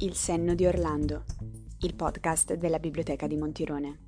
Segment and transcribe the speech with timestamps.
[0.00, 1.24] Il senno di Orlando,
[1.78, 3.98] il podcast della Biblioteca di Montirone.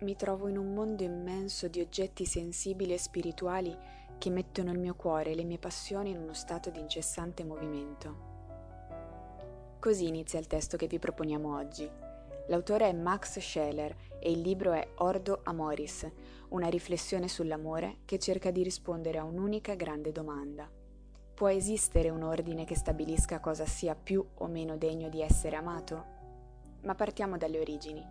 [0.00, 3.72] Mi trovo in un mondo immenso di oggetti sensibili e spirituali
[4.18, 8.32] che mettono il mio cuore e le mie passioni in uno stato di incessante movimento.
[9.78, 11.88] Così inizia il testo che vi proponiamo oggi.
[12.48, 16.10] L'autore è Max Scheler e il libro è Ordo Amoris,
[16.48, 20.68] una riflessione sull'amore che cerca di rispondere a un'unica grande domanda.
[21.34, 26.04] Può esistere un ordine che stabilisca cosa sia più o meno degno di essere amato?
[26.82, 28.06] Ma partiamo dalle origini.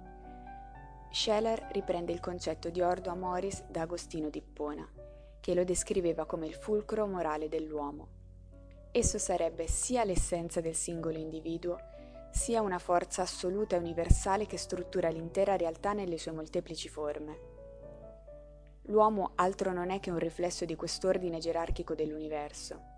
[1.10, 4.86] Scheler riprende il concetto di Ordo Amoris da Agostino di Ippona,
[5.40, 8.08] che lo descriveva come il fulcro morale dell'uomo.
[8.92, 11.78] Esso sarebbe sia l'essenza del singolo individuo,
[12.30, 17.52] sia una forza assoluta e universale che struttura l'intera realtà nelle sue molteplici forme.
[18.88, 22.93] L'uomo altro non è che un riflesso di quest'ordine gerarchico dell'universo.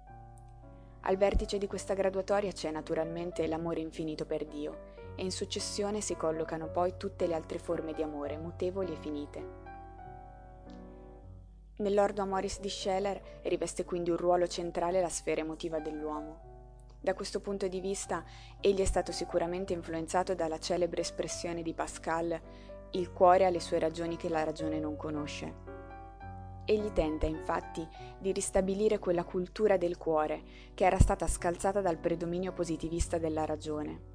[1.08, 6.16] Al vertice di questa graduatoria c'è naturalmente l'amore infinito per Dio e in successione si
[6.16, 9.64] collocano poi tutte le altre forme di amore, mutevoli e finite.
[11.78, 16.54] Nell'ordo Amoris di Scheller riveste quindi un ruolo centrale la sfera emotiva dell'uomo.
[17.00, 18.24] Da questo punto di vista,
[18.60, 22.42] egli è stato sicuramente influenzato dalla celebre espressione di Pascal
[22.92, 25.65] il cuore ha le sue ragioni che la ragione non conosce.
[26.66, 30.42] Egli tenta infatti di ristabilire quella cultura del cuore
[30.74, 34.14] che era stata scalzata dal predominio positivista della ragione.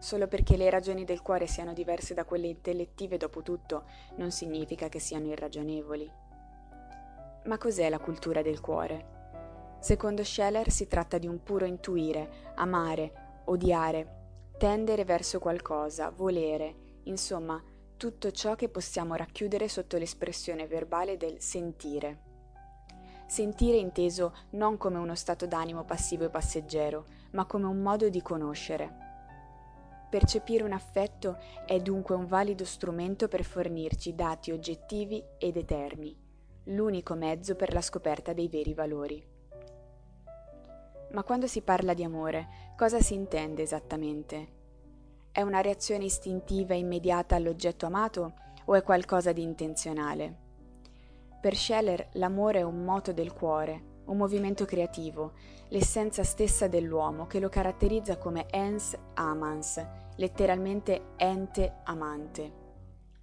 [0.00, 3.84] Solo perché le ragioni del cuore siano diverse da quelle intellettive, dopo tutto,
[4.16, 6.10] non significa che siano irragionevoli.
[7.44, 9.18] Ma cos'è la cultura del cuore?
[9.78, 14.18] Secondo Scheller si tratta di un puro intuire, amare, odiare,
[14.58, 17.62] tendere verso qualcosa, volere, insomma,
[18.00, 22.20] tutto ciò che possiamo racchiudere sotto l'espressione verbale del sentire.
[23.26, 28.22] Sentire inteso non come uno stato d'animo passivo e passeggero, ma come un modo di
[28.22, 28.90] conoscere.
[30.08, 36.18] Percepire un affetto è dunque un valido strumento per fornirci dati oggettivi ed eterni,
[36.64, 39.22] l'unico mezzo per la scoperta dei veri valori.
[41.10, 44.59] Ma quando si parla di amore, cosa si intende esattamente?
[45.32, 48.32] È una reazione istintiva immediata all'oggetto amato
[48.64, 50.36] o è qualcosa di intenzionale?
[51.40, 55.34] Per Scheller l'amore è un moto del cuore, un movimento creativo,
[55.68, 59.86] l'essenza stessa dell'uomo che lo caratterizza come ens amans,
[60.16, 62.52] letteralmente ente amante.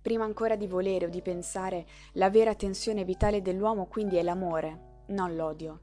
[0.01, 5.03] Prima ancora di volere o di pensare, la vera tensione vitale dell'uomo quindi è l'amore,
[5.07, 5.81] non l'odio.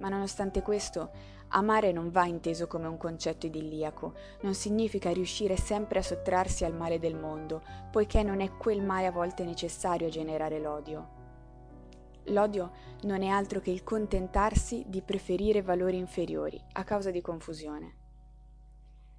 [0.00, 1.10] Ma nonostante questo,
[1.56, 6.74] Amare non va inteso come un concetto idilliaco, non significa riuscire sempre a sottrarsi al
[6.74, 11.08] male del mondo, poiché non è quel male a volte necessario a generare l'odio.
[12.28, 12.72] L'odio
[13.02, 17.94] non è altro che il contentarsi di preferire valori inferiori a causa di confusione.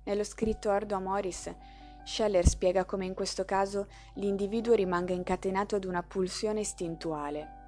[0.03, 1.55] Nello scritto Ordo Amoris,
[2.03, 7.63] Scheller spiega come in questo caso l'individuo rimanga incatenato ad una pulsione istintuale,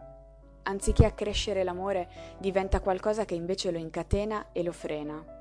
[0.68, 5.36] anziché accrescere l'amore, diventa qualcosa che invece lo incatena e lo frena.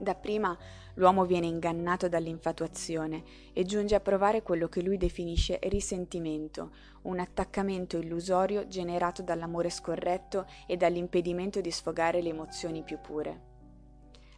[0.00, 0.56] Dapprima
[0.94, 6.70] l'uomo viene ingannato dall'infatuazione e giunge a provare quello che lui definisce risentimento,
[7.02, 13.46] un attaccamento illusorio generato dall'amore scorretto e dall'impedimento di sfogare le emozioni più pure.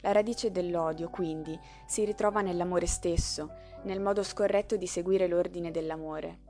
[0.00, 3.50] La radice dell'odio, quindi, si ritrova nell'amore stesso,
[3.82, 6.48] nel modo scorretto di seguire l'ordine dell'amore.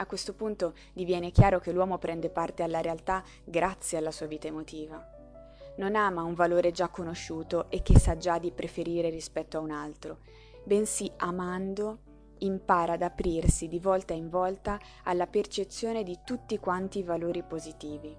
[0.00, 4.46] A questo punto diviene chiaro che l'uomo prende parte alla realtà grazie alla sua vita
[4.46, 5.06] emotiva.
[5.76, 9.70] Non ama un valore già conosciuto e che sa già di preferire rispetto a un
[9.70, 10.20] altro,
[10.64, 17.02] bensì amando impara ad aprirsi di volta in volta alla percezione di tutti quanti i
[17.02, 18.16] valori positivi.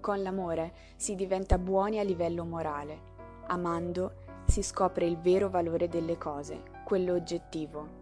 [0.00, 3.00] Con l'amore si diventa buoni a livello morale,
[3.46, 8.00] amando si scopre il vero valore delle cose, quello oggettivo,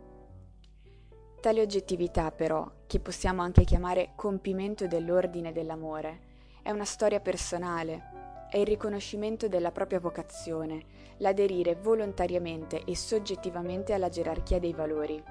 [1.40, 6.20] Tale oggettività, però, che possiamo anche chiamare compimento dell'ordine dell'amore,
[6.62, 10.84] è una storia personale, è il riconoscimento della propria vocazione,
[11.18, 15.22] l'aderire volontariamente e soggettivamente alla gerarchia dei valori.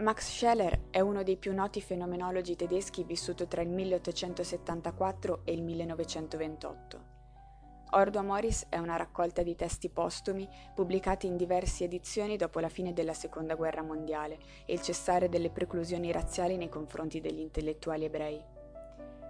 [0.00, 5.62] Max Scheler è uno dei più noti fenomenologi tedeschi vissuto tra il 1874 e il
[5.62, 7.13] 1928.
[7.96, 12.92] Ordo Amoris è una raccolta di testi postumi pubblicati in diverse edizioni dopo la fine
[12.92, 14.36] della Seconda Guerra Mondiale
[14.66, 18.42] e il cessare delle preclusioni razziali nei confronti degli intellettuali ebrei.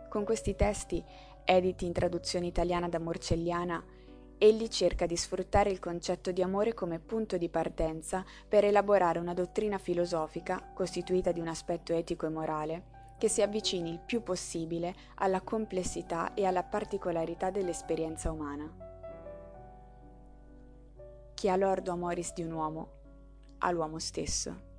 [0.09, 1.05] Con questi testi,
[1.45, 3.85] editi in traduzione italiana da Morcelliana,
[4.39, 9.35] egli cerca di sfruttare il concetto di amore come punto di partenza per elaborare una
[9.35, 12.94] dottrina filosofica, costituita di un aspetto etico e morale,
[13.25, 18.71] che si avvicini il più possibile alla complessità e alla particolarità dell'esperienza umana.
[21.33, 22.89] Chi ha l'ordo amoris di un uomo,
[23.61, 24.74] ha l'uomo stesso.